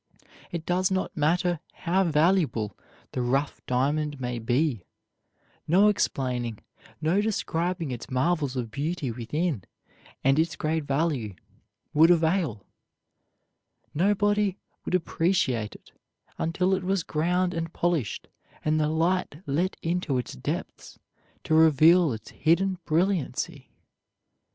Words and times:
It 0.49 0.65
does 0.65 0.89
not 0.89 1.15
matter 1.15 1.59
how 1.73 2.03
valuable 2.05 2.75
the 3.11 3.21
rough 3.21 3.61
diamond 3.67 4.19
may 4.19 4.39
be, 4.39 4.87
no 5.67 5.89
explaining, 5.89 6.57
no 6.99 7.21
describing 7.21 7.91
its 7.91 8.09
marvels 8.09 8.55
of 8.55 8.71
beauty 8.71 9.11
within, 9.11 9.63
and 10.23 10.39
its 10.39 10.55
great 10.55 10.85
value, 10.85 11.35
would 11.93 12.09
avail; 12.09 12.65
nobody 13.93 14.57
would 14.85 14.95
appreciate 14.95 15.75
it 15.75 15.91
until 16.39 16.73
it 16.73 16.81
was 16.83 17.03
ground 17.03 17.53
and 17.53 17.71
polished 17.71 18.27
and 18.65 18.79
the 18.79 18.89
light 18.89 19.43
let 19.45 19.77
into 19.83 20.17
its 20.17 20.33
depths 20.33 20.97
to 21.43 21.53
reveal 21.53 22.11
its 22.11 22.31
hidden 22.31 22.79
brilliancy. 22.85 23.69